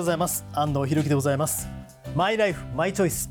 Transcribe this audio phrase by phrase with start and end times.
[0.00, 0.46] ようございます。
[0.54, 1.68] 安藤博樹でございます。
[2.16, 3.30] マイライフマイチョイス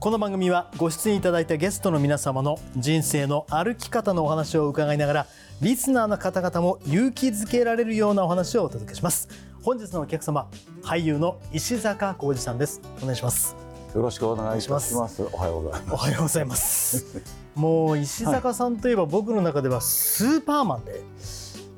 [0.00, 5.26] この番組はご出演いただいたゲストの皆様の人生の歩き方のお話を伺いながら
[5.60, 9.28] リスナーの方々も勇気づけられるようなお話をお届けします。
[9.62, 10.48] 本日のお客様
[10.82, 12.80] 俳優の石坂浩二さんです。
[13.02, 13.54] お願いします。
[13.94, 14.96] よろしくお願いします。
[14.96, 15.92] おはようございます。
[15.92, 17.04] おはようございます。
[17.54, 21.02] もう石坂さんといえば僕の中ではスーパーマンで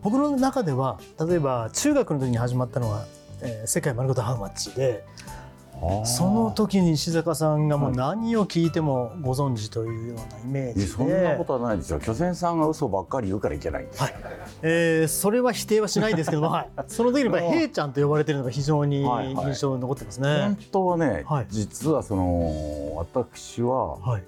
[0.03, 3.05] 僕の中では例えば中学の時に始まったのは
[3.43, 5.05] 「えー世界丸ごとハウマッチで」
[6.05, 11.99] その時に石坂さんがもう何を聞いてもご存知というようなイメージそんなこで、とはないですよ。
[12.01, 14.03] 巨泉さんが嘘ばっかり言うからいけないんです。
[14.03, 14.15] はい。
[14.61, 19.47] えーそれは否定はしないですけども、 はい、その時にやっぱり「ヘイちゃん」と呼ばれてるのが非常にはいはい。
[19.47, 20.59] 印象に残ってます本ね。
[20.71, 21.47] 当はね、はい。
[21.49, 24.25] 実はその私ははい、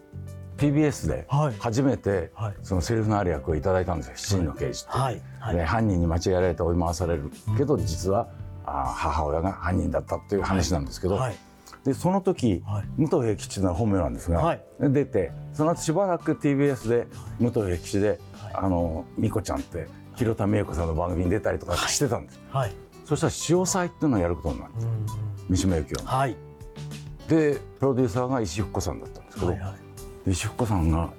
[0.57, 1.55] TBS ではい。
[1.59, 2.55] 初めてはい。
[2.63, 4.15] そのセリフのある役をいただいたんですよ。
[4.17, 4.99] 七人の刑事って。
[4.99, 5.21] はい。
[5.39, 5.57] はい。
[5.57, 7.31] で犯人に間違えられて追い回される。
[7.59, 8.29] けど、実は
[8.73, 11.37] 母親が犯人だったっていう話なんですけど、はい。
[11.85, 12.85] でその時、はい。
[12.97, 14.63] 武藤平吉の本名なんですが、はい。
[14.81, 17.07] 出てその後しばらく TBS で
[17.41, 18.19] 武藤平吉で、はい。
[18.55, 22.73] あの美子ちゃんって広田美恵子さんの番組に出たりとかしてたんです、はい。
[23.05, 25.07] そしたら潮祭っていうのをやることになるうんうん。
[25.49, 26.37] 三島由紀夫はい。
[27.29, 29.75] でプロデューサーが石井ふっ子さんだったんですけど、はいは
[30.27, 30.31] い。
[30.31, 31.11] 石井ふっ子さんが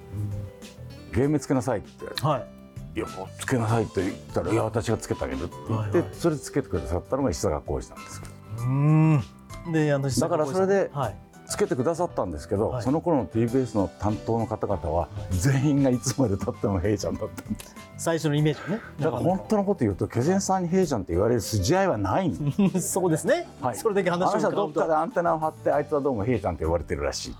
[1.14, 2.24] 「芸名つけなさい」って。
[2.24, 2.46] はい
[2.96, 3.06] 「いや
[3.40, 6.16] つけなさい」って言ったら「いや私がつけてあげる」って言って、はいはい。
[6.16, 9.24] それつけてくださったのが石坂浩二なんですけどうーん。
[9.72, 11.18] であのだからそれではい。
[11.46, 12.84] つけてくださったんですけど、はい。
[12.84, 17.76] その頃の TBS の担当の方々は全員がいつまでたっても平ちゃんだったんです。
[17.98, 18.82] 最初のイメージはね。
[18.98, 22.30] だから本当のこと言うと巨泉さんに平ちゃんって言われる筋合いはない。
[22.30, 23.78] んです当そうですね、はい。
[23.78, 27.36] それだけ話を人はどっ伺うとかでアンテナを張ってあいつはどうも平ちゃんって呼ばれてるらしい。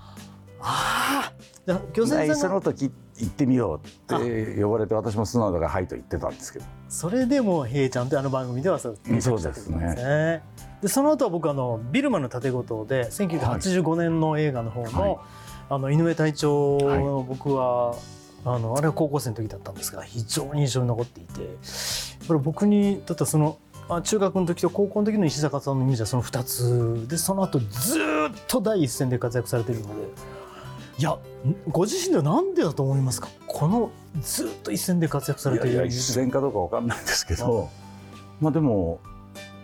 [0.60, 1.32] あ
[1.66, 6.64] あ巨泉でさんがその時行ってみようって呼ばれて私も素直だからはいと言ってたんですけど。
[6.88, 10.42] それでも平ちゃんというあの番組ではそう定着したってことなんね。
[10.82, 15.16] でその後は僕あのビルマの盾事で1985年の映画の方の,、はい。
[15.70, 17.94] あの井上隊長はいの僕は、
[18.44, 21.40] あのあれは高校生の時だったんですが非常に印象に残っていて
[22.28, 23.58] これ僕にだったらその
[23.88, 29.92] あ中学の時と高校の時の石坂さんのイメージはその2つでその後ずーっと第一線で活躍されているので
[30.98, 31.18] いやん
[31.68, 33.28] ご自身では何でだと思いますか？
[33.46, 33.90] この
[34.20, 37.68] ずっと一線で活躍されているいやいや自然かどうかわかんないんですけど。
[38.40, 39.00] まあでも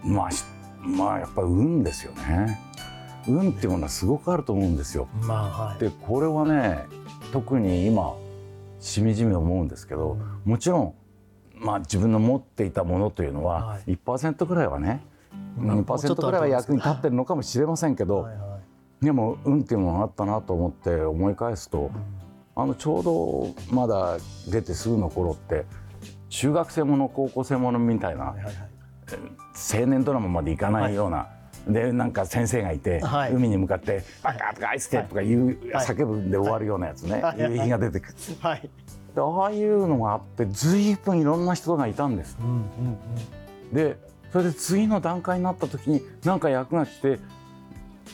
[0.03, 0.45] まあし
[0.81, 2.59] まあやっぱり運ですよね。
[3.29, 5.09] 運っていうものはすごくあると思うんですよ。
[5.23, 5.79] まあはい。
[5.79, 6.87] でこれはね
[7.33, 8.15] 特に今
[8.81, 10.95] しみじみ思うんですけど、もちろん、
[11.55, 13.99] まあ、自分の持っていたものというのは、はい。
[14.05, 15.05] 1%ぐらいはね、
[15.59, 18.50] うちょっ2%とぐらいは役に立ってるのかもしれませんけど、はいはい
[19.03, 21.91] でも運っていうものがあったなと思って思い返すと、
[22.55, 24.19] あのちょうどまだ
[24.51, 25.65] 出てすぐの頃って
[26.29, 28.35] 中学生もの高校生ものみたいな
[29.73, 31.29] 青年ドラマまでいかないような、
[31.67, 38.15] でなんか先生がいて、はい海に向かって「バカ!」とか「愛して!」とか言う、はい叫ぶんで終わるようなやつね、はい夕日が出てくる。
[38.41, 38.71] はい。
[39.15, 42.37] でああいうのがあって随分いろんな人がいたんです。
[42.41, 42.57] うんうん
[43.69, 43.75] うん。
[43.75, 43.99] で
[44.33, 47.19] それで次の段階になった時に何か役が来て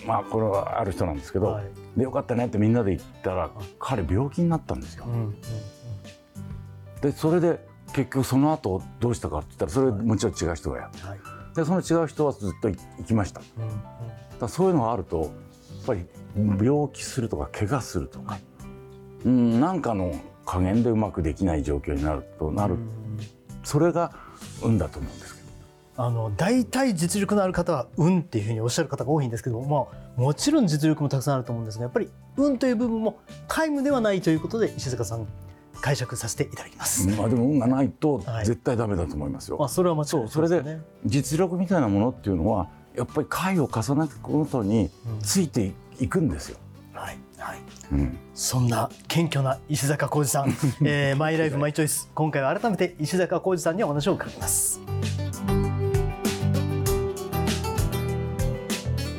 [0.05, 1.65] まあこれはある人なんですけど、はい
[1.97, 5.11] でよかったねってみんなで言ったら彼病気になったんですよう。
[5.11, 5.35] んうん
[7.01, 11.09] でそれで結局その後どうしたかって言ったらそれもちろん違う人がやってうん。
[11.09, 11.19] はい。
[11.55, 13.41] でその違う人はずっと行きました。
[13.41, 13.71] だうんうん。
[13.71, 13.81] か
[14.41, 15.31] らそういうのがあるとやっ
[15.87, 18.39] ぱり病気するとか怪我するとか、
[19.25, 20.15] うん、なんかの
[20.45, 23.07] 加減でうまくできない状況になるとなる、うん
[23.65, 24.13] それが
[24.63, 25.36] 運だと思うんです。
[25.99, 33.19] あの大体実力のある方は運っていうふうにおっしゃる方が多いんですけども、まあ、もちろん実力もたくさんあると思うんですがやっぱり運という部分も
[33.49, 35.27] 皆無ではないということで石坂さん
[35.81, 37.07] 解釈させていただきます。
[37.09, 39.59] まあでも運がないとはい絶対ダメだと思いますよ。
[39.59, 40.81] まあそれは間違いないそれでね。
[41.05, 46.59] 実力みたいなものっていうのはやっぱり回を重ねていくごとにうんついていくんですよ。
[46.93, 47.59] はいはい。
[47.93, 50.49] うん、そんな謙虚な石坂浩二さん、
[50.85, 54.81] えーマイライフマイチョイス今回は改めて石坂浩二さんにお話を伺います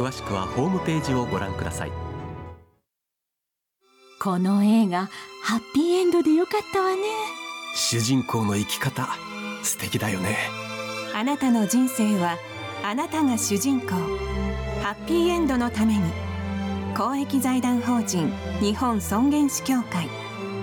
[0.00, 1.92] 詳しくはホームページをご覧ください。
[4.18, 5.10] この映画
[5.42, 7.02] ハッピーエンドでよかったわね。
[7.74, 9.08] 主人公の生き方
[9.62, 10.38] 素敵だよね。
[11.14, 12.38] あなたの人生は
[12.82, 13.88] あなたが主人公。
[14.82, 16.02] ハッピーエンドのために。
[16.96, 20.08] 公益財団法人日本尊厳死協会。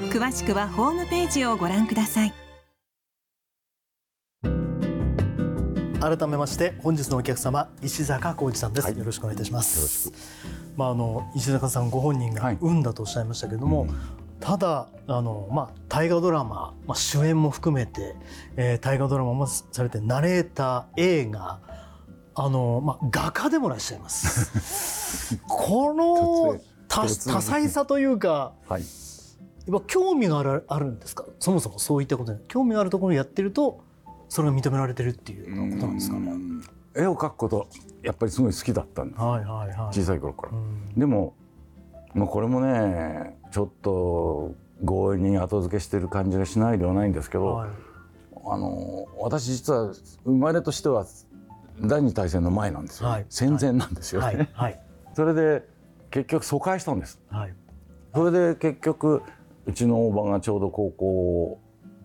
[0.09, 2.33] 詳しくはホームページをご覧ください
[5.99, 10.11] 改めまして本日のお客様石坂浩二さんです、よろしくお願いいたします。
[10.75, 12.57] まああの石坂さんご本人がはい。
[12.61, 13.87] 運だとおっしゃいましたけれども、
[14.39, 18.15] ただあのまあ大河ドラマ、まあ、主演も含めて、
[18.55, 21.59] えー、大河ドラマもされてナレーター映画
[22.35, 25.37] あのまあ画家でもいらっしゃいます。
[25.49, 28.81] この多多彩さというかはい。
[28.81, 31.25] やっぱ興味があるあるんですか？
[31.39, 32.39] そもそもそういったことに。
[32.47, 33.81] 興味があるところをやってると
[34.29, 36.31] それが認められてるっていうことなんですかね。
[36.95, 37.67] 絵を描くこと
[38.03, 39.21] やっぱりすごい好きだったんです。
[39.21, 39.77] はいはいはい。
[39.93, 40.53] 小さい頃から。
[40.53, 40.55] う。
[40.55, 40.93] ん。
[40.97, 41.35] でも、
[42.13, 47.69] まあ、これもねちょっと強引に後付けしてる感じがしないではないんですけど、はい。
[48.49, 49.93] あの私実は
[50.23, 51.05] 生まれとしては
[51.81, 53.25] 第二次大戦の前なんですよ、はい。
[53.29, 54.49] 戦前なんですよね、はい。
[54.53, 54.81] はい。
[55.13, 55.67] それで
[56.11, 57.19] 結局疎開したんです。
[57.29, 57.53] はい。
[58.13, 59.21] それで結局
[59.65, 61.59] うちのおばがちょうど高校を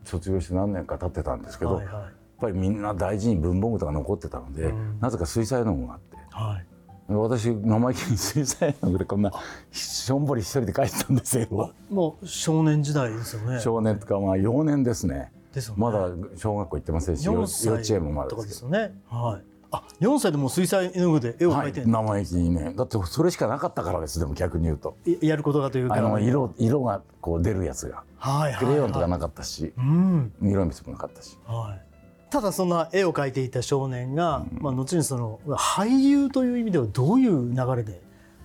[0.04, 2.12] 卒業して何年か経ってたんですけど、はいはい
[2.42, 6.66] やっぱりみんな大事に文房具とか残ってたので、うんなぜか水彩絵の具があってはい。
[7.08, 9.32] 私生意気に水彩絵の具でこんな
[9.70, 13.60] しょんぼり一人で描いてたんですよもう少年時代ですよね。
[13.60, 15.80] 少年とかまあ幼年ですねですよね。
[15.80, 18.92] まだ小学校行ってませんし幼4幼歳稚園もまだですね。
[19.08, 19.51] はい。
[19.72, 25.94] あ、4歳でもう水彩絵の具で絵をど、はいい、描てる、生意気にねだってそれしかなかったからですでも逆に言うといやることがというか。
[25.94, 29.10] あの色色がこう出るやつがはいはい、クレヨンとかはい。
[29.10, 30.32] なかったしうん。
[30.42, 32.30] 色水もなかったしはい。
[32.30, 38.00] ただそんな絵を描いていた少年が、まあ後にその俳優という意味ではどういう流れで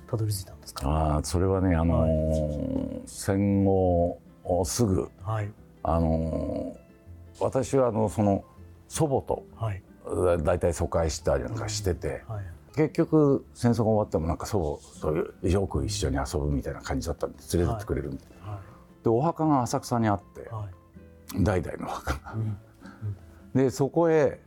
[0.09, 0.87] たどり着いたんですか？
[0.89, 4.19] ああそれはねあのー戦後
[4.65, 5.49] すぐはい
[5.83, 8.43] あのー私はあのその
[8.87, 9.81] 祖母とはい
[10.43, 12.45] 大体疎開したりなんかしてて、はい。
[12.75, 18.59] 結局戦争が終わってもなんか祖母とよく一緒に遊ぶみたいな感じだったんで連れてってくれるみたいな、は
[19.03, 20.67] でお墓が浅草にあっていは
[21.39, 21.43] い。
[21.43, 22.33] 代々のお墓が。
[22.33, 22.57] うん
[23.55, 24.39] でそこへ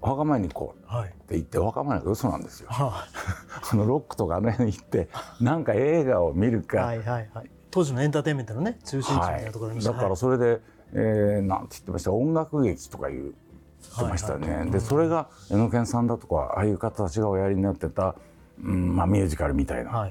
[0.00, 1.10] お墓参りに行こうはい。
[1.10, 2.68] って言ってお墓参りが嘘なんですよ。
[2.70, 3.06] は
[3.72, 5.08] あのロックとかあの辺に行って
[5.40, 7.50] なんか映画を見るいか、はいはいはい。
[7.70, 10.60] 当時のエンターテインメントのね中心地みたいなところにいましただからそれで、
[10.92, 13.32] えーなんて言ってました音楽劇とか言っ
[13.80, 18.14] てましたよね、はいはいでそれが江ノ健さんだとかああいう方たちがおやりになってた、
[18.62, 20.10] うんまあ、ミュージカルみたいな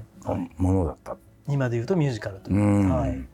[0.58, 1.18] ものだった、
[1.48, 3.28] 今で言うとミュージカルという。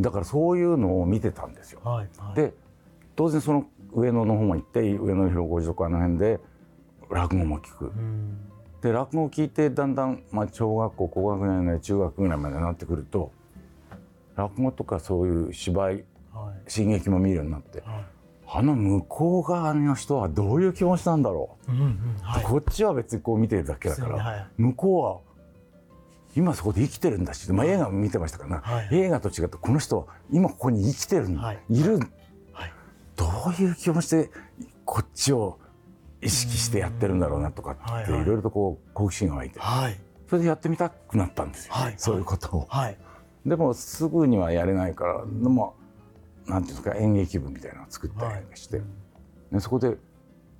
[0.00, 1.80] だからそういうのを見てたんですよ。
[1.84, 2.34] はいはい。
[2.34, 2.54] で
[3.16, 6.40] 当然その上野の方も行って上野広小路とかあの辺で
[7.10, 7.86] 落語も聞く。
[7.86, 8.38] うん。
[8.82, 13.32] で落語を聞いてだんだん、まあ、小学校高学年ぐらい中学ぐらいまでになってくると
[14.36, 16.70] 落語とかそういう芝居はい。
[16.70, 18.04] 進撃も見るようになってはい。
[18.56, 22.44] あの向こう側の人はどういう気持ちなんだろう、うんうんはい。
[22.44, 24.46] こっちは別にこう見てるだけだから、はい。
[24.56, 25.34] 向こうは
[26.36, 28.88] 今そこで生きてるんだし、まあ、映画も見てましたからな、はい。
[28.92, 31.58] 映画と違ってこの人は今ここに生きてるんだ、はい。
[31.68, 31.98] い、る。
[32.52, 32.72] はい。
[33.16, 34.30] どういう気持ちで
[34.84, 35.58] こっちを
[36.22, 39.58] 意識してやってるんだろうなとかってはいろいろとこう好奇心が湧いて。
[39.58, 39.98] はい。
[40.30, 41.94] それでやってみたくなったんですよ、はい。
[41.96, 42.66] そういうことを。
[42.68, 42.96] はい。
[43.44, 45.74] でもすぐにはやれないからでも
[46.46, 48.82] なんていうんですか演劇部みたいなのを作ったりして、
[49.52, 49.96] でそこで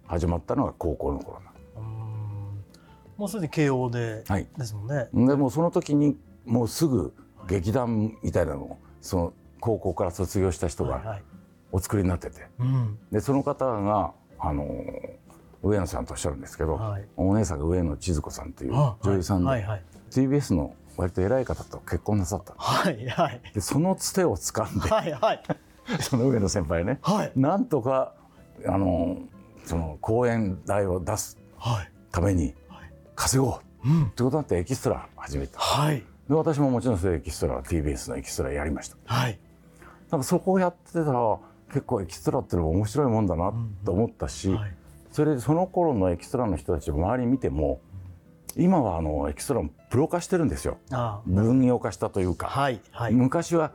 [0.06, 1.52] 始まったのが高校の頃な。
[1.76, 1.84] うん。
[3.16, 4.46] もうすでに慶応ではい。
[4.56, 5.08] ですもんね。
[5.12, 7.14] でもうその時にもうすぐ
[7.48, 11.22] 劇団みたいなのをその高校から卒業した人がはいはい。
[11.72, 12.46] お作りになってて。
[12.58, 12.98] うん。
[13.10, 14.66] でその方があの
[15.62, 17.04] 上野さんとおっしゃるんですけど、はい。
[17.16, 19.82] お姉さんが上野千鶴子さんというあ女優さんで、はいはい。
[20.10, 22.54] TBS の割と偉い方と結婚なさった。
[22.56, 23.40] はいはい。
[23.52, 25.42] でそのつてを掴んではいはい
[26.00, 26.98] その上野先輩ね。
[27.02, 27.32] はい。
[27.36, 28.14] なんとか
[28.66, 29.18] あの
[29.64, 31.90] その公演代を出すはい。
[32.10, 32.54] ために
[33.14, 33.88] 稼ごう。
[33.88, 34.02] うん。
[34.04, 35.58] ってことになってエキストラ始めた。
[35.58, 36.02] はい。
[36.28, 38.96] で私ももちろんそれエキストラ TBS のエキストラやりました。
[39.04, 39.38] はい。
[40.10, 41.38] なんかそこをやってたら
[41.68, 43.52] 結構エキストラっていうのは面白いもんだな
[43.84, 44.74] と思ったし、はい。
[45.10, 47.80] それでその頃のエキストラの人たちを周り見ても
[48.56, 50.78] 今はあのエキストラもプロ化してるんですよ。
[50.90, 51.20] あ。
[51.26, 52.80] 分業化したというか、はい。
[52.90, 53.14] はい。
[53.14, 53.72] 昔は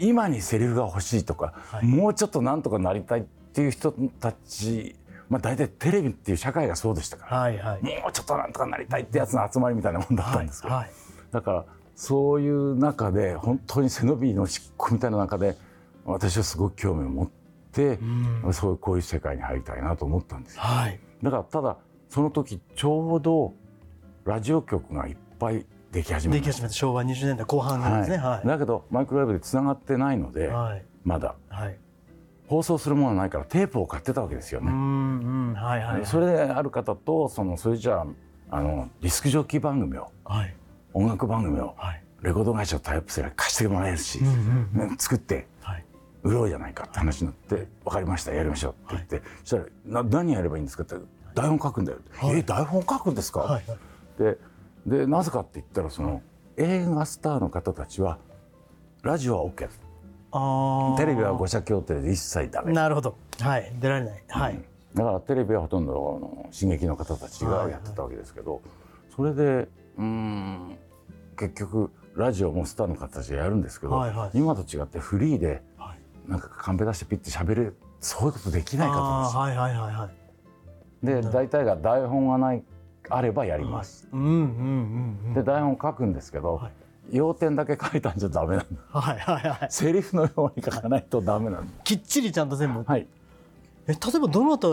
[0.00, 1.86] 今にセリフが欲しいとか、はい。
[1.86, 4.96] もうちょっとなんとかなりたいっていう人たち
[5.28, 7.82] まあ大体テレビっていう社会がそうでしたから、はいはい。
[7.82, 10.90] もうちょっとなんとかなりたいってやつの集まりみたいなもんだったんですけど、はい
[11.30, 11.64] だから
[11.94, 15.56] そういう中で本当に背伸びの執行みたいな中で
[16.04, 17.28] 私はすごく興味を持っ
[17.72, 17.98] て、
[18.44, 18.54] うん。
[18.54, 20.62] そういうこういう世界に入りたいなと思ったんですよ。
[20.62, 20.98] はい。
[21.22, 21.76] だからただ
[22.08, 23.54] その時ちょうど
[24.24, 26.68] ラジオ局がいっぱいでき始めました。
[26.68, 28.16] 昭和20年代後半なんですね。
[28.18, 28.46] はい。
[28.46, 30.84] だけどマイクロライブでつながってないので、はい。
[31.04, 31.34] まだ。
[31.48, 31.76] はい。
[32.46, 34.72] 放送するものないからテープを買ってたわけですようんうね。
[35.52, 35.54] ん。
[35.54, 36.06] はいはいはい。
[36.06, 38.04] それである方とそのそれじゃ
[38.50, 40.54] ああのディスクジョッキー番組をはい。
[40.92, 42.02] 音楽番組をはい。
[42.22, 45.84] レコード会社とタイアップすれば貸してもらえるし、うんうんね作ってはい。
[46.22, 50.96] 売ろうじゃないかって話になって「分かりましたやりましょう」って言って、そしたらな「何やればいいんですか?」って
[51.34, 52.38] 「台本書くんだよ」はい。
[52.38, 53.78] え台本書くんですか?」はいはい。
[54.18, 54.36] で
[54.86, 56.22] でなぜかって言ったらその
[56.56, 58.18] 映画スターの方たちは
[59.02, 59.68] ラジオは OK
[60.32, 60.96] あー。
[60.96, 62.72] テレビは五社協定で一切ダメ。
[62.72, 63.16] なるほど。
[63.40, 63.72] はい。
[63.80, 64.24] 出られない。
[64.28, 64.60] はい、
[64.94, 68.62] だからテレビはほとんどあの刺激の方たちがやってたわけですけど、
[69.14, 70.78] それでうーん
[71.36, 74.30] 結局ラジオもスターの方たちがやるんですけど、はいはい。
[74.34, 76.30] 今と違ってフリーではい。
[76.30, 80.10] なんかカンペ出してピッて喋るそういうことできないかと思うんですはいはいはいは
[81.02, 81.06] い。
[81.06, 82.62] で大体が台本がない
[83.10, 86.72] あればやります、うんうんうんうんで台本書くんですけど、はい。
[87.12, 89.00] 要点だけ書いたんじゃダメなんだ。
[89.00, 89.68] はいはいはい。
[89.70, 91.72] セリフのように書かないとダメなんだ。
[91.82, 92.84] きっちりちゃんと全部。
[92.84, 93.06] はい。
[93.88, 94.68] え例えばどなた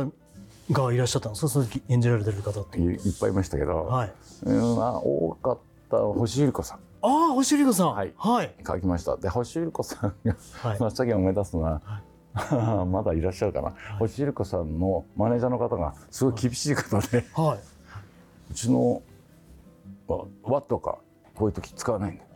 [0.72, 2.80] がいらっしゃったんですかその時演じられてる方って。
[2.80, 4.14] いいっぱいいましたけど、はい。
[4.44, 5.58] うんあ多かっ
[5.90, 5.98] た。
[5.98, 6.80] 星ゆり子さん。
[7.02, 7.96] ああ星里子さん。
[7.96, 8.14] はい。
[8.18, 8.54] はい。
[8.66, 9.18] 書きました。
[9.18, 10.80] で星ゆり子さんがはい。
[10.80, 11.82] 真っ先に思い出すのが、
[12.86, 17.26] まだいらっしゃるかな、星ゆり子さんのマネージャーの方がすごい厳しい方で。
[17.34, 17.77] はい
[18.50, 19.02] うちの
[20.08, 20.98] わ和とか
[21.36, 22.28] こういう時使わないんだよ。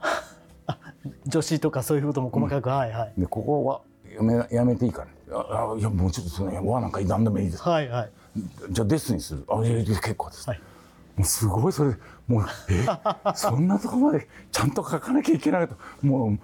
[1.26, 3.14] 女子とかそういうことも細かく、はいはい。
[3.18, 3.82] でここは
[4.14, 5.38] やめやめていいから。
[5.38, 7.64] ああいやもうちょっとその和なんか何でもいいです。
[7.64, 8.12] はいはい。
[8.70, 9.46] じゃあデスにする。
[9.50, 10.60] あいや結構です、はい。
[11.16, 11.96] もうすごいそれ
[12.28, 12.86] もうえ？
[13.36, 15.76] そんなとこまでちゃんと書かなきゃいけないと。
[16.02, 16.40] もう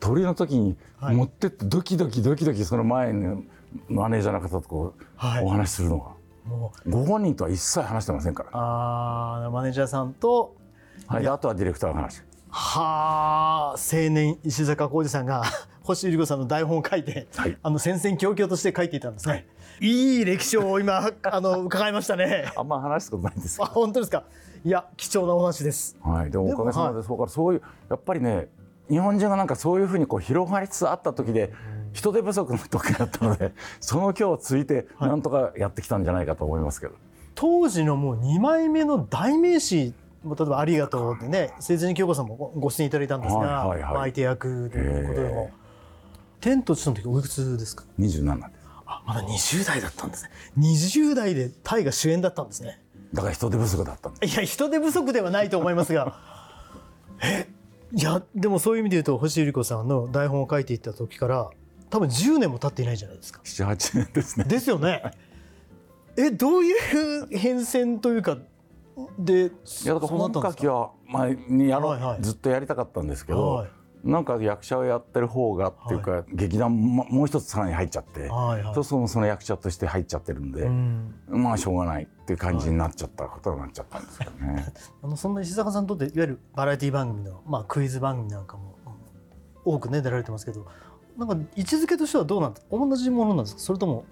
[0.00, 1.16] 鳥の時にはい。
[1.16, 3.48] 持ってってドキドキドキドキその前に
[3.88, 5.44] マネージャーの方とこう、はい。
[5.44, 6.06] お話しするのが
[6.88, 10.56] ご本人とは一切話してませんから、あーマネージャーさんと。
[11.06, 12.22] はい、であとはディレクターが話。
[12.50, 15.44] はあ青年石坂浩二さんが
[15.82, 17.56] 星百合子さんの台本を書いて、はい。
[17.62, 19.46] あの戦々恐々として書いていたんですね、
[19.80, 22.52] い、い歴史を今 あの伺いましたね。
[22.56, 24.24] あんま話したことないんですあ本当ですか。
[24.64, 25.96] いや貴重なお話です。
[26.02, 28.48] はい、でもおかげさまでそうからそういうやっぱりね
[28.90, 31.52] 日本中がなんかそういうふうにこう広がりつつあった時で
[31.92, 36.94] 人手不足の時だったので その今日をついてなんとかやってきたんじゃないかと思いますけど、
[37.34, 39.94] 当時のもう2枚目の代名詞
[40.24, 43.94] 例えば「ありがとう」ってね末津京子さんもごご出演いただいたんですが、はいはいはい。
[43.94, 45.42] 相手役ということでも。
[45.42, 45.52] へ
[46.40, 48.60] 天と地の時おいくつですか？27です。
[48.86, 50.30] あまだ20代だったんですね。
[50.58, 52.82] 20代でタイが主演だったんですね。
[53.12, 56.16] だから人手不足だったんでいや人手不足ではないと思いますが。
[57.22, 57.48] え
[57.92, 61.50] いやでもそういう意味で言うと星百合子さんの台本を書いていった時から
[61.90, 63.40] 多分10年も経っていないじゃないですか。
[63.44, 64.44] 78年ですね。
[64.44, 65.02] ですよね。
[66.16, 68.38] えどういう変遷というか
[69.18, 69.50] でい
[69.84, 72.22] やだから本書きは前にやろう、はいはい。
[72.22, 73.70] ずっとやりたかったんですけど、はい
[74.04, 78.74] なんか役者をやってる方がっていうか、劇団ももう一つさらに入っちゃって、はいはい。
[78.74, 81.14] そうそのその役者として入っちゃってるんで、うん。
[81.28, 84.72] まあしょうがないっていう感じになっちゃったことになっちゃったんですけどね。
[85.02, 90.66] あのそんな石坂さんにとっていわゆるバラエティ番組の、まあ、クイズ番組なんかもうん多くね出られてますけど
[91.18, 92.76] なんか位置づけとしてはどうなんですか？
[92.76, 93.60] 同じものなんですか？
[93.60, 94.04] それとも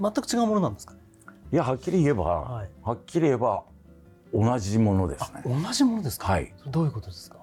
[0.00, 1.00] 全く違うものなんですかね？
[1.52, 2.70] いやはっきり言えば、はい。
[2.82, 3.62] はっきり言えば
[4.34, 5.42] 同じものですね。
[5.44, 6.26] 同じものですか？
[6.32, 6.52] はい。
[6.70, 7.36] どういうことですか？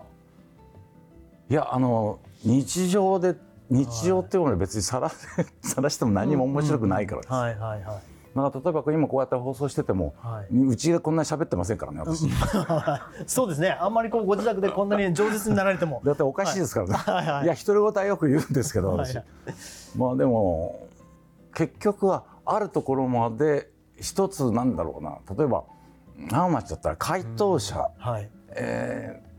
[1.49, 3.35] いやあの日常で
[3.69, 5.09] 日常っていうのは別にさら
[5.61, 7.33] さらしても何も面白くないからです。
[7.33, 7.83] はいはいはい。
[7.85, 8.01] な
[8.41, 10.55] んか例えば今こうやって放送してても、はい。
[10.55, 12.27] うちでこんなに喋ってませんからね 私。
[13.27, 13.77] そうですね。
[13.79, 16.01] あんまりこうご自宅でこんなに饒舌になられても。
[16.05, 16.93] だっておかしいですからね。
[16.93, 17.25] はい。
[17.27, 17.45] はい。
[17.45, 17.47] い。
[17.47, 19.15] や独り言はよく言うんですけど私。
[19.15, 19.25] はい。
[19.45, 19.57] はい
[19.97, 20.87] まあでも
[21.53, 25.19] 結局はあるところまで一つなんだろうな。
[25.37, 25.63] 例えば
[26.31, 28.29] 浜町だったら回答者、はい。
[28.55, 29.33] えー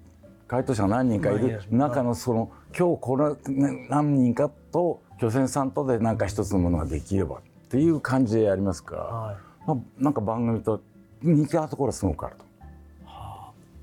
[0.46, 1.62] 回答者が何人かいる。
[1.70, 8.96] 中のその今日このね何人かと巨泉さんとで何か一つのものができればっていう感じでやりますか。
[8.96, 9.36] ら、はい。
[9.66, 10.80] まあ、なんか番組と
[11.22, 12.44] 似たところはすごくあると。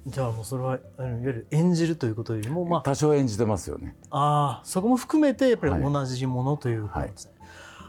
[0.08, 2.82] じゃあもうそれはあのいわゆる演じるということよりもまあ。
[2.82, 3.96] 多少演じてますよね。
[4.10, 5.82] ああそこも含めてやっぱりはい。
[5.82, 7.34] 同じものということですね。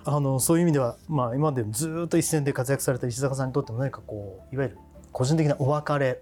[0.04, 4.78] あのそういう意味では、まあ、今までずーっと一線で活躍された石坂さんにとっても何かこういわゆる
[5.12, 6.20] 個人的なお別れ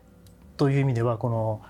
[0.57, 1.63] という意味ではこの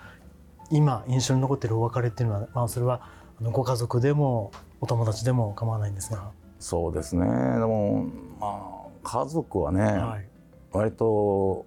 [0.71, 3.09] 今印象に残っているお別れっていうのは、まあ、それは
[3.41, 6.31] ご家族でもお友達でも構わないんですが、
[6.61, 7.25] そうですね。
[7.25, 8.05] でも
[8.39, 10.29] まあ家族はね、はい、
[10.71, 11.67] 割と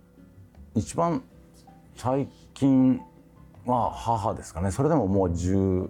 [0.75, 1.23] 一番
[1.95, 3.01] 最近
[3.65, 4.71] は母ですかね。
[4.71, 5.89] それでももう十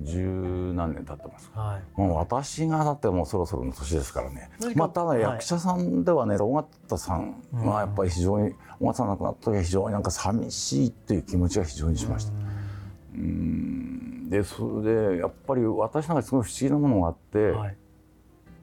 [0.00, 4.50] 十何年経ってますはい、もう私がだってもうそろそろの年ですからね。
[4.74, 5.20] まあただはい。
[5.20, 6.52] 役者さんではね尾
[6.86, 12.32] 形さんはやっぱり非常に尾形さん亡くなった時は非常になんか寂しいっていう気持ちが非常にしました。
[13.14, 14.30] うん。
[14.30, 17.76] でそれでやっぱり私なんかすごい不思議なものがあって、はい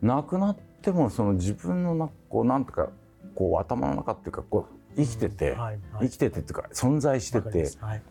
[0.02, 2.90] 亡くなってもその自分のなこうなんとか
[3.36, 7.66] こう頭の中っていうかこう生きてて、はいはい生きててっていうか存在してて。
[7.66, 7.78] す。
[7.82, 8.02] はい。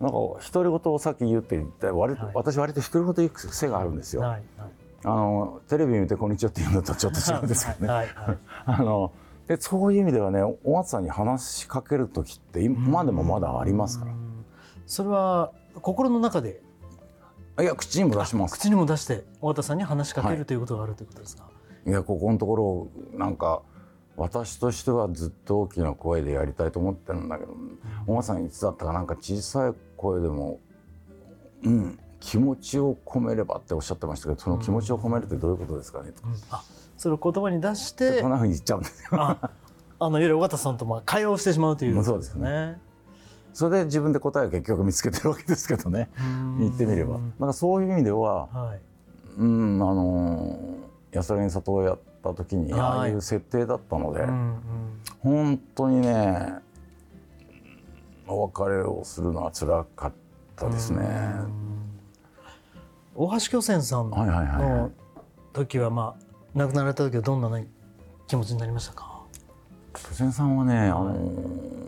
[0.00, 0.16] なんか
[0.52, 2.34] 独り言をさっき言うって言って割と、はい。
[2.34, 4.22] 私割と独り言言う癖があるんですよ。
[4.22, 4.42] はいはい。
[5.04, 7.92] あのテレビ見てこんにちはって言うのとちょっと違うんですけどね。
[7.92, 9.12] はいはい あの
[9.46, 14.10] でそういう意味ではね大松さんに話しかける時って今でもまだありますから。
[14.10, 14.14] う。
[14.14, 14.44] ん。
[14.86, 16.60] それは心の中で
[17.58, 18.54] いや口にも出します。
[18.54, 21.48] 口にも出して尾形さんに話しかけはいるということがあるということですか、
[21.86, 23.62] いやここのところなんか
[24.16, 27.54] 私としてはずっと大きな声でやりたいと思ってるんだけど
[28.06, 30.60] 大松さんいつだったかなんか小さい声でも
[31.62, 36.62] うん気持ちを込めればっておっしゃってましたけどその気持ちを込めるってどういうことですかね、うんあ
[36.96, 39.08] それを言葉に出してこんなふうに言っちゃうんですよ。
[39.12, 39.50] あ
[39.98, 42.80] あのいわゆる尾形さんとまあ会話をしてしまうということそうですね。
[43.56, 46.10] それで自分で答えを結局見つけてるわけですけどね。
[46.58, 47.16] 言ってみれば。
[47.38, 48.80] なんかそういう意味でははい。
[49.38, 50.58] うんあの
[51.10, 52.80] 安らぎに里をやった時にはい。
[52.82, 54.58] ああいう設定だったので、うんうん。
[55.20, 56.56] 本当にね
[58.26, 60.12] お別れをするのは辛かっ
[60.54, 61.08] たですね。
[63.14, 64.68] 大橋巨泉さんはいはいはいはい。
[64.68, 64.92] の
[65.54, 66.22] 時はまあ
[66.54, 67.66] 亡くなられた時はどんなね
[68.26, 69.22] 気持ちになりましたか？
[69.94, 71.85] 巨泉さんはね、あのー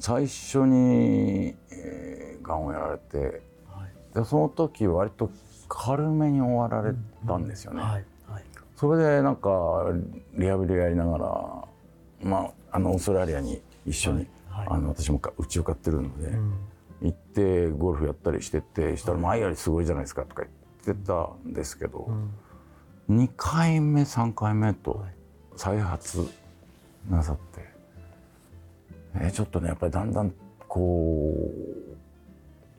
[0.00, 4.14] 最初に、えー、がんをやられてはい。
[4.14, 5.30] でその時割と
[5.68, 7.80] 軽めに終わられたんですよね。
[7.80, 8.04] はい。
[8.26, 8.44] はい。
[8.76, 9.50] それでなんか
[10.34, 11.64] リハビリやりながら、
[12.22, 12.38] ま
[12.70, 14.66] あ、あのオーストラリアに一緒に、はい。
[14.68, 14.78] はい。
[14.78, 16.54] あの私もかうちを買ってるので、うん。
[17.02, 20.42] 行ってゴルフやったりしててしたら前よりすごいじゃないですかとか
[20.84, 22.10] 言ってたんですけど、
[23.08, 23.24] うん。
[23.24, 25.14] 2回目3回目とはい。
[25.56, 26.26] 再発
[27.08, 27.69] なさって、
[29.14, 30.32] えーちょっとねやっぱりだんだん
[30.68, 31.34] こ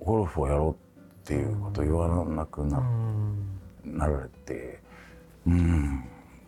[0.02, 3.60] うゴルフをやろうっていうことを言わなくな,、うん。
[3.86, 4.80] なられて
[5.46, 6.04] うん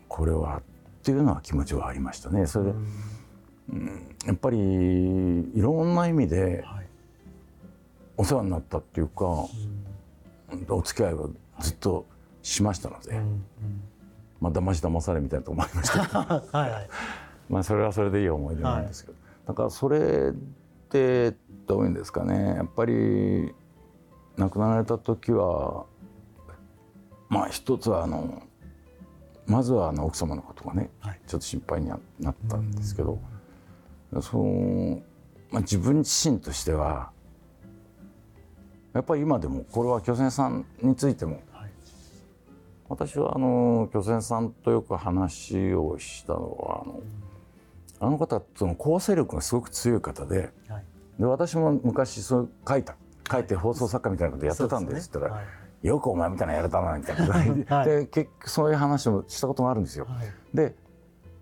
[0.08, 0.62] これはっ
[1.04, 2.46] ていうのは気持ちはありましたね。
[2.48, 2.72] それで、
[3.72, 4.16] うん。
[4.26, 6.88] やっぱりいろんな意味ではい。
[8.16, 12.06] お世話になったっていうか、お付き合いをずっと
[12.44, 13.44] しましたので、うんうん。
[14.40, 16.20] まあ騙し騙されみたいなところもありましたけど。
[16.58, 16.90] はいはい。
[17.50, 20.34] まあそれはそれでいい思い出なんですけど、だからそれっ
[20.90, 22.56] てどういうんですかね。
[22.56, 23.54] やっぱり
[24.38, 25.86] 亡くなられた時は
[27.30, 28.44] まあ一つはあの
[29.46, 31.22] まずはあの奥様のことがね、はい。
[31.28, 33.20] ちょっと心配にななったんですけど、
[34.22, 35.02] その
[35.52, 37.12] まあ、自分自身としては
[38.94, 41.70] やっぱり今でもこれは巨泉さんについてもはい。
[42.90, 47.02] 私はあの巨泉さんとよく話をしたのはあの
[48.04, 50.84] あの方その構成力がすごく強い方ではい。
[51.20, 52.96] で私も昔そう書いた。
[53.32, 55.48] 書いて放送作家みたいなことやってたんですって言ったら、は
[55.84, 55.88] い。
[55.88, 57.88] よくお前みたいなのやれたなみたいな、はい。
[57.88, 60.06] で結局そういう話をしたことがあるんですよ。
[60.06, 60.28] はい。
[60.54, 60.76] で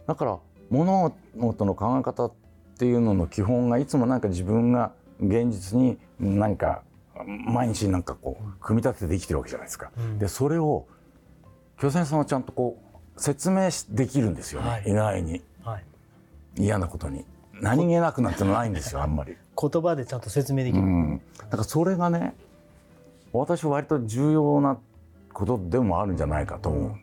[0.06, 2.34] だから物事の考え方っ
[2.78, 6.84] ていうのの基本がいつもなんか自分が現実に何か
[7.26, 9.92] 毎日なんかこう組み立てて生きてるわけじゃないですか。
[9.98, 10.20] うん。
[10.20, 10.86] でそれを
[11.80, 12.78] 巨泉さんはちゃんとこ
[13.16, 14.84] う説明しできるんですよね、はい。
[14.86, 15.42] 意外に。
[15.64, 15.86] はい
[16.58, 17.26] 嫌なことに。
[17.62, 19.36] 何気なくなんてのないんですよあんまり。
[19.60, 20.84] 言葉でちゃんと説明できる。
[20.84, 22.34] うん、だからそれがね
[23.32, 24.78] 私は割と重要な
[25.32, 26.96] ことでもあるんじゃないかと思う。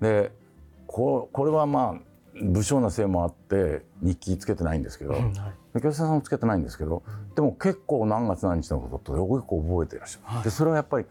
[0.00, 0.32] で
[0.86, 5.92] ここれはまあ武将なせいもあって日記つけてないんですけど、うんはい。
[5.92, 7.02] さんもつけてないんですけど、
[7.34, 10.44] でも結構何月何日のことってよく覚えてらっしゃる、はい。
[10.44, 11.06] でそれはやっぱり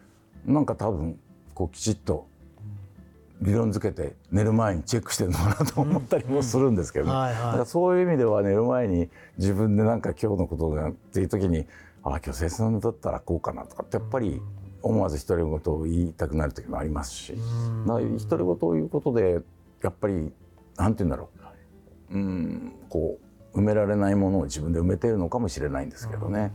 [0.46, 1.20] なんか多分
[1.54, 2.28] こうきちっと
[3.42, 7.42] 理論づけて寝る前にチェックしてるのかなと思ったりもするんですけどね、はいはい。
[7.44, 11.66] だからそういう意味では寝る前に自分でなんか今日のことがっていう時に
[12.04, 14.42] ああ巨泉さんだったらこうかなとかってやっぱり
[14.82, 17.34] 思わず独り言を言いたくなる時もありますし、
[17.88, 19.40] 独り言を言うことで
[19.82, 20.32] やっぱり
[20.78, 21.30] なんて言うんだろ
[22.12, 23.18] う、うんこ
[23.54, 26.52] う埋められないものを自分で埋めているのかもしれないんですけどね。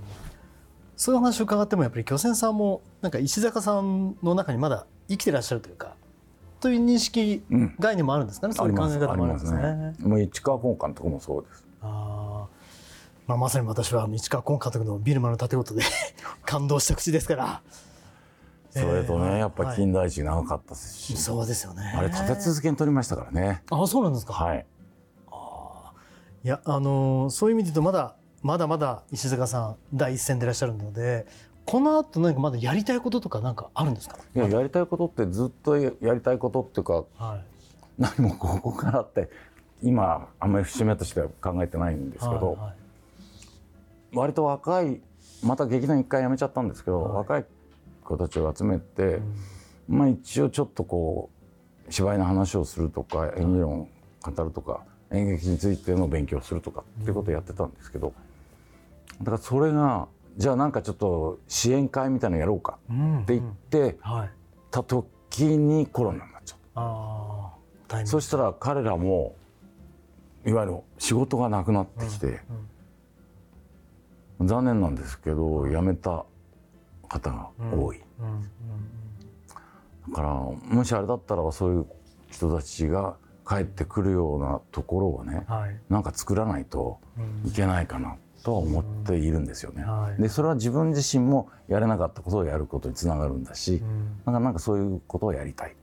[0.97, 5.97] そういう話を伺ってもやっぱり巨泉さんもなんか石坂さんの中にまだ生きてらっしゃるというか
[6.61, 7.75] という認識うん。
[7.79, 9.94] 概念もあるんですかね、そういう考え方もあるんですね。
[10.01, 11.64] もう市川本館とかもそうです。
[11.83, 12.61] あー。
[13.27, 15.83] まあ、まさに私は市川崑監督のビルマの盾事で
[16.44, 17.62] 感動した口ですから。
[18.70, 21.92] それとね、えーやっぱり金田一長かったですし、そうですよね。
[21.96, 23.62] あれ立て続けに撮りましたからね。
[23.70, 24.66] あそうなんですか、はい。
[26.42, 31.27] いやあのーそういう意味で言うとまだまだまだ石坂さん第一線でいらっしゃるので
[31.71, 34.17] この後何かまだやりたいこととかなんかあるんですか？
[34.35, 37.45] いややりたいことってずっとやりたいことっていうかはい。
[37.97, 39.31] 何もここからって
[39.81, 44.17] 今あんまり節目としては考えてないんですけど、はいはい。
[44.17, 45.01] 割と若い
[45.45, 47.15] また劇団一回辞めちゃったんですけど、はい。
[47.19, 47.45] 若い
[48.03, 49.21] 子たちを集めて、
[49.89, 51.31] まあ一応ちょっとこ
[51.89, 53.89] う芝居の話をするとか演技論を
[54.23, 54.81] 語るとか
[55.13, 58.13] 演劇についての勉強をするとかっていうことをやってたんですけど
[59.21, 64.31] だからそれがじゃあなんかちょっと支援会みたいなのやろうかうんって言ってはい。
[64.71, 66.59] た時にコロナになっちゃっ
[67.88, 68.07] た。
[68.07, 69.35] そしたら彼らも
[70.47, 72.40] いわゆる仕事がなくなってきて、
[74.40, 76.25] 残念なんですけど辞めた
[77.09, 78.01] 方が多い、
[80.09, 81.87] だからもしあれだったらそういう
[82.31, 83.16] 人たちが
[83.47, 85.77] 帰ってくるようなところをねはい。
[85.90, 87.01] なんか作らないと
[87.45, 89.83] いけないかなとは思っているんですよね。
[89.83, 90.22] はい。
[90.22, 94.20] でそれは自分自身もやれなかったことをやることにつながるんだし、うん。
[94.24, 95.76] なんかなんかそういうことをやりたい。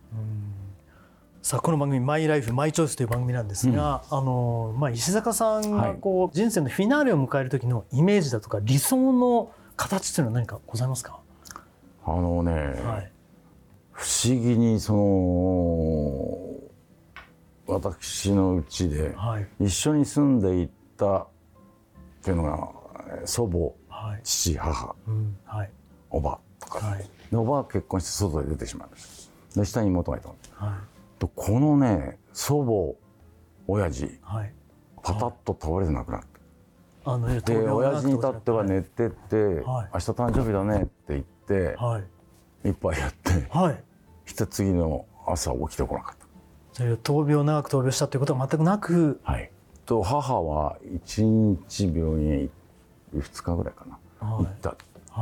[1.42, 11.22] さあこの番組「マイライフマイチョイス」という番組なんですが、あのまあ、石坂さんがこう、人生のフィナーレを迎える時のイメージだとか理想の形というのは何かございますか、
[12.06, 13.12] あのね、はい。
[13.94, 16.38] 不思議にその
[17.68, 19.48] 私のうちではい。
[19.62, 21.28] 一緒に住んでいった
[22.28, 22.70] っていうのが
[23.20, 23.74] えー祖母
[24.10, 24.22] はい。
[24.24, 25.72] 父母うんはい。
[26.10, 27.10] おばとか、はい。
[27.32, 29.60] でおばは結婚して外で出てしまいました。
[29.62, 30.36] で下に妹がいたの。
[30.54, 31.20] はい。
[31.20, 33.00] とこのね祖母
[33.68, 34.54] 親父はい。
[35.02, 36.28] パタッと倒れて亡くなって
[37.06, 39.90] あので親父に至っては寝てて「はい。
[39.94, 42.70] 明日誕生日だね」って言ってはい。
[42.70, 43.84] 一杯やってはい。
[44.26, 46.28] して次の朝起きてこなかった。
[46.74, 49.50] そういう闘病長く闘病したということは全くなくはい、
[49.88, 52.52] と母は1日病院へ行
[53.16, 53.98] 2日ぐらいかな、
[54.28, 54.46] はい。
[54.46, 54.76] 行った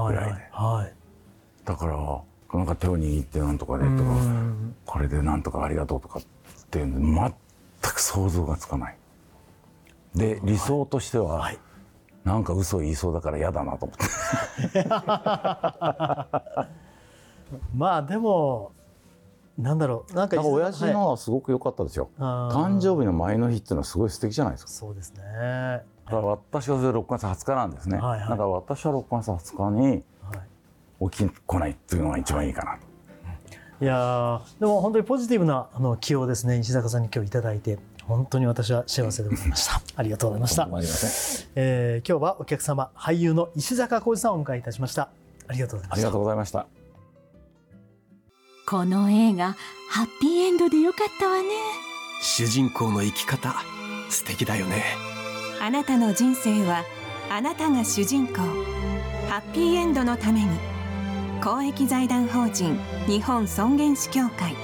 [0.08, 0.42] ぐらいで。
[0.52, 0.94] はい。
[1.64, 1.96] だから
[2.58, 4.76] なんか手を握ってなんとかでとかうん。
[4.86, 6.24] これでなんとかありがとうとかっ
[6.72, 7.34] ていうの全
[7.82, 8.98] く想像がつかない。
[10.16, 11.60] で理想としては、はい。
[12.24, 14.84] なんか嘘言いそうだから嫌だなと思って。
[17.76, 18.72] まあでも
[19.58, 20.14] なんだろう。
[20.14, 20.94] なんか親父はい。
[20.94, 22.56] のはすごく良かったですよ、あー。
[22.56, 24.72] 誕生日の前の日っていうのはすごい素敵じゃないですか。
[24.72, 25.24] そうですね。
[26.06, 28.30] だから私はそれ6月20日なんですね、はいはい。
[28.30, 30.36] だから私は6月20日には
[31.08, 31.10] い。
[31.10, 32.86] 起きこないっていうのが一番いいかなと。
[33.82, 36.60] いやーでも本当にポジティブなあの気をですね。
[36.60, 37.80] 石坂さんに今日いただいて。
[38.08, 39.82] 本当に私は幸せでございました。
[39.98, 40.80] ありがとうございました、ま
[41.56, 45.10] えー今日はお客様俳優の石坂浩二さんをお迎えいたしました。
[45.48, 45.96] ありがとうございました。
[45.96, 46.85] ありがとうございました。
[48.68, 49.56] この映画
[49.90, 51.50] ハッピーエンドでよかったわね。
[52.20, 53.54] 主人公の生き方
[54.10, 54.84] 素敵だよね。
[55.62, 56.84] あなたの人生は
[57.30, 58.38] あなたが主人公。
[59.30, 60.50] ハッピーエンドのために
[61.44, 64.56] 公益財団法人日本尊厳死協会。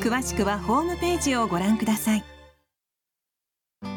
[0.00, 2.24] 詳しくはホームページをご覧ください。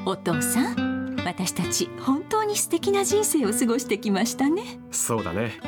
[0.05, 4.79] お父さん私たち本当に素敵な人生を過ごしてきましたね。
[4.91, 5.59] そうだね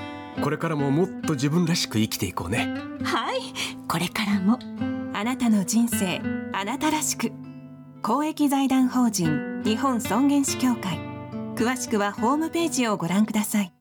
[0.41, 2.73] これからももっと自分らしく生きていこうね。
[3.03, 3.39] はい。
[3.87, 4.57] これからも。
[5.13, 6.19] あなたの人生
[6.51, 7.31] あなたらしく。
[8.01, 10.97] 公益財団法人日本尊厳死協会。
[11.55, 13.73] 詳しくはホームページをご覧ください。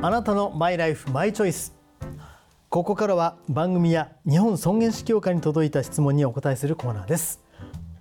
[0.00, 1.74] あなたのマイライフマイチョイス。
[2.68, 7.40] ここからは番組や日本尊厳死協会に届いた質問にお答えするコーナーです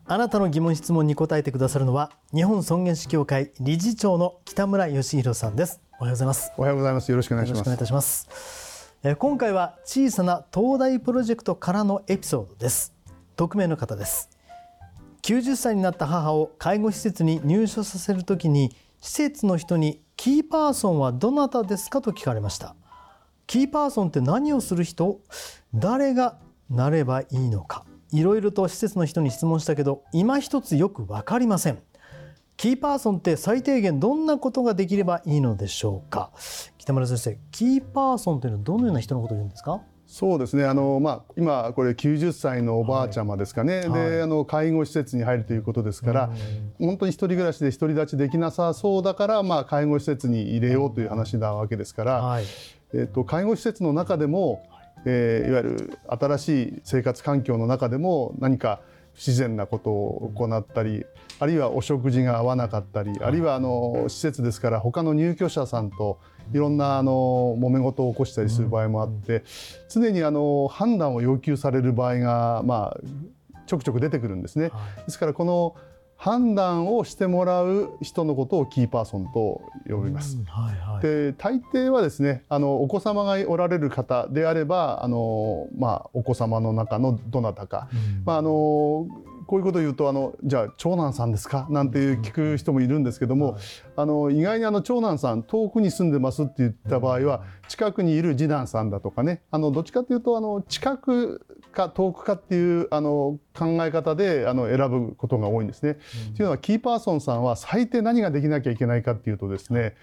[0.07, 7.09] あなたの疑問質問に答えてくださるのは日本尊厳死協会理事長の北村義弘さんですおはようございますおはようございます。
[7.09, 7.57] よろしくお願いします。
[7.57, 8.93] よろしくお願いいたします。
[9.01, 12.93] えー今回は小さな東大プロジェクトからのエピソードです。
[13.35, 14.29] 匿名の方です。
[15.23, 22.75] 90歳になった母を介護施設に入所させるときに施設の人にキーパーソンはどなたですかと聞かれました。
[23.47, 25.19] キーパーソンって何をする人？
[25.73, 26.37] 誰が
[26.69, 31.79] なればいいのかいろいろと施設の人に質問したけど今一つよく分かりません。
[32.57, 36.31] キーパーソンって最低限どんなことができればいいのでしょうか？
[36.77, 39.81] 北村先生キーパーソンというのはどのような人のことを言うんですか？
[40.07, 40.65] そうですね。
[40.65, 43.87] あのまあ今これ90歳のおばあちゃまですかね。
[43.87, 44.09] はい。
[44.11, 46.29] で、あの介護施設に入るということですから、
[46.79, 52.45] 本当に一人暮らしで独り立ちできなさそうだからまあ介護施設に入れようという話なわけですから、はい。
[52.93, 54.63] えっと介護施設の中でも、
[55.05, 58.81] えーいわゆる新しい生活環境の中でも何か
[59.13, 61.05] 不自然なことを行ったり、
[61.39, 66.19] あるいはお食事が合わなかったり、あるいはあの施設ですから他の入居者さんと
[66.53, 69.43] いろんなあの揉め事を起こしたりする場合もあって、
[69.89, 72.99] 常にあの判断を要求される場合がまあ
[73.65, 74.65] ちょくちょく出てくるんですね。
[74.65, 75.05] はい。
[75.05, 75.75] ですからこの
[76.17, 80.37] 判断をしてもらう人のことをキーパーソンと呼びます。
[80.37, 89.07] うんはいはいで大抵はですねあのお子様がおられる方であればあの、まあ、お子様の中のどなたか、うんまあ、あの
[89.47, 91.67] こういうことを言うとあのじゃあ長男さんですか？
[91.69, 93.57] なんていう聞く人もいるんですけども、
[93.95, 99.41] あの意外にあの長男さん遠くに住んでますって言った場合は近くにいる次男さんだとかね。
[99.51, 105.97] あのどっちかというとあの近くか遠くかっていうあの考え方であの選ぶことが多いんですね。
[106.35, 109.95] というのはキーパーソンさんは最低何ができなきゃいけないかっていうとですね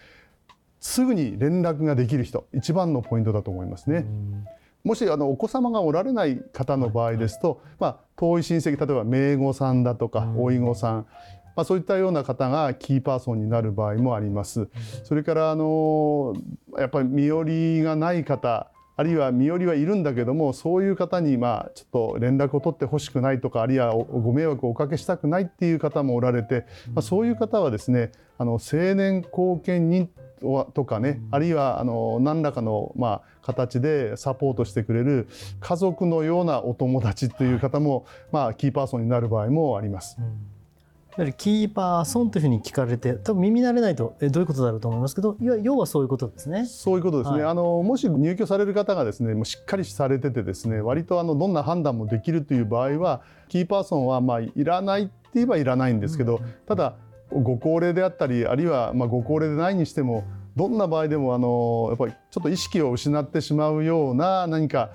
[0.81, 4.05] すぐに連絡ができる人一番のポイントだと思いますね。
[4.85, 11.07] もしあのお子様がおられない方の場合ですと、まあ、遠い親戚例えば姪御さんだとか甥御さん、
[11.55, 14.69] まあ、そういったような方がキーパーソンになる場合もあります。
[15.05, 16.35] それからあの
[16.79, 30.11] やっぱり身寄りがない方あるいは身寄りはいるんだけどもそういう方にまあちょっと連絡を取ってほしくないとかあるいはご迷惑をおかけしたくないっていう方もおられて、まあ、そういう方はですねあの青年後見人
[30.75, 35.29] とかね、あるいはあの何らかのまあ形でサポートしてくれる
[35.61, 40.17] 家族のようなお友達という方も、まあ、キーパーソンになる場合もあります。
[40.19, 40.53] うん
[41.13, 46.65] やはりキーパーソンというふうに聞かれて多分耳慣れないとえどういうことだろうと思いますけど要はそういうことですね。
[46.65, 56.95] そういうことですね、はい、あのもし入居される方がですねもうしっかりされててですね割とあのどんな判断もできるという場合はキーパーソンはまあいらないって言えばいらないんですけど、ただ
[57.31, 60.25] ご高齢であったりあるいはまあご高齢でないにしても
[60.57, 64.91] どんな場合でもあのやっぱりちょっと意識を失ってしまうような何か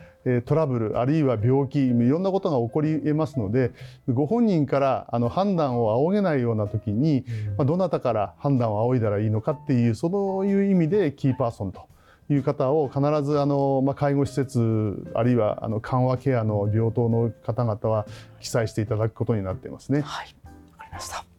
[0.46, 3.72] トラブルあるいは病気いろんなことが起こりえますので
[4.08, 7.24] ご本人からあの判断を仰げないような時に、
[7.58, 11.88] まあ、どなたから判断を仰いだらいいのかっていうそういう意味でキーパーソンと
[12.30, 18.06] いう方を必ずあの、まあ、介護施設あるいはあの緩和ケアの病棟の方々は
[18.42, 20.02] 記載していただくことになっていますね。
[20.02, 20.36] はい、
[20.72, 21.37] わかりました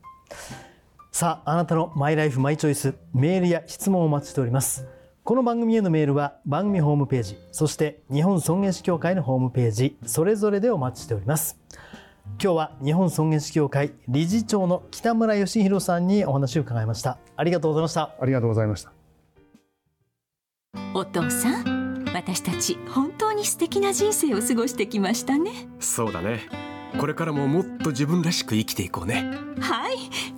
[1.18, 4.87] さああなたのマイライフマイチョイスメールや質問をお待ちしております。
[5.24, 11.59] この番組へのメールは番組ホームページそして日本尊厳死協会のホームページそれぞれでお待ちしております。
[12.40, 17.18] 今日は日本尊厳死協会理事長の北村義弘さんにお話を伺いました。
[17.35, 18.14] ありがとうございました。
[18.20, 18.92] ありがとうございました。
[20.94, 25.68] お父さん私たち本当に素敵な人生を過ごしてきましたね。
[25.81, 26.42] そうだね。
[26.96, 29.24] これからももっと自分らしく生きていこうね。
[29.59, 30.38] はい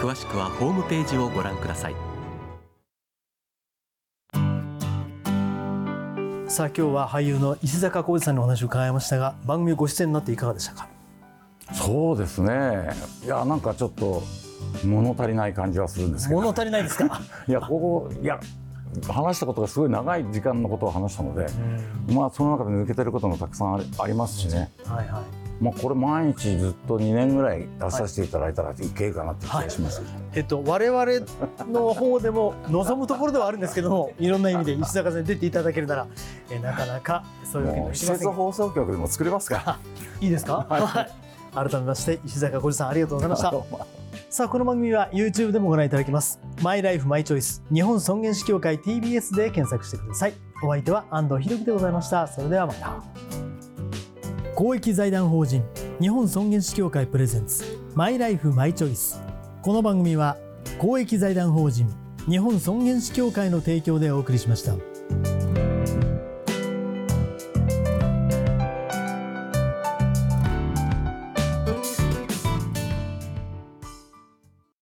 [0.00, 1.94] 詳しくはホームページをご覧ください。
[6.48, 10.88] さあ今日は俳優の石坂浩二さんにお話を伺いましたが番組ご出演になっていかがでしたか？
[11.74, 12.90] そうですね。
[13.24, 14.22] いやなんかちょっと
[14.84, 16.40] 物足りない感じはするんですけど。
[16.40, 17.20] 物足りないですか？
[17.48, 18.38] いやここいや
[19.08, 21.46] 話したことがすごい長い時間のことを話したので、
[22.12, 31.04] まあその中で抜けてることもたくさんありますしね、はいはい、まあ、これ毎日ずっと2年ぐらい出させていただいたらいけるかなって気がします、はい、えっと、我々
[31.70, 36.06] の方でも望むところではあるんですけども いろんな意味で石坂さんに出ていただけるなら
[36.50, 39.78] えなかなかそういうわけにも施設放送局でも作れますか
[40.20, 41.25] いいですか、はい、
[41.56, 43.52] 改めまして石坂浩二さんありがとうございました。
[44.30, 46.38] さあこの番組は YouTube でもご覧いただけます。
[46.62, 50.34] マイライフマイチョイス日本尊厳死協会 TBS で検索してください。
[50.62, 52.26] お相手は安藤博樹でございました。
[52.26, 53.02] それではまた。
[54.54, 55.62] 公益財団法人
[56.00, 57.62] 日本尊厳死協会プレゼンツ
[57.94, 59.22] マイライフマイチョイス
[59.60, 60.38] この番組は
[60.78, 61.94] 公益財団法人
[62.26, 64.95] 日本尊厳死協会の提供でお送りしました。